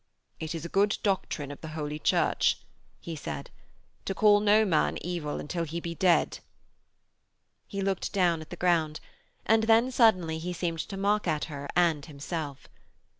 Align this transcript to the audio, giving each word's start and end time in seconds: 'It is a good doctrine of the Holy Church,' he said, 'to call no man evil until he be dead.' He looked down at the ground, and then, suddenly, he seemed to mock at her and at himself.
'It 0.39 0.55
is 0.55 0.65
a 0.65 0.67
good 0.67 0.97
doctrine 1.03 1.51
of 1.51 1.61
the 1.61 1.67
Holy 1.77 1.99
Church,' 1.99 2.57
he 2.99 3.15
said, 3.15 3.51
'to 4.03 4.15
call 4.15 4.39
no 4.39 4.65
man 4.65 4.97
evil 5.01 5.39
until 5.39 5.63
he 5.63 5.79
be 5.79 5.93
dead.' 5.93 6.39
He 7.67 7.81
looked 7.83 8.11
down 8.11 8.41
at 8.41 8.49
the 8.49 8.55
ground, 8.55 8.99
and 9.45 9.65
then, 9.65 9.91
suddenly, 9.91 10.39
he 10.39 10.53
seemed 10.53 10.79
to 10.79 10.97
mock 10.97 11.27
at 11.27 11.45
her 11.53 11.67
and 11.75 11.99
at 12.03 12.07
himself. 12.07 12.67